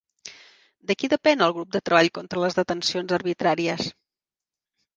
De 0.91 0.95
qui 1.01 1.09
depèn 1.13 1.43
el 1.49 1.53
grup 1.59 1.75
de 1.75 1.83
Treball 1.91 2.11
contra 2.19 2.43
les 2.45 2.59
Detencions 2.63 3.17
Arbitràries? 3.21 3.95